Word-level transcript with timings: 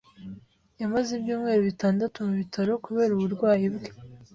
Yamaze 0.79 1.09
ibyumweru 1.17 1.61
bitandatu 1.69 2.17
mu 2.27 2.33
bitaro 2.41 2.71
kubera 2.85 3.11
uburwayi 3.13 3.67
bwe. 3.75 3.89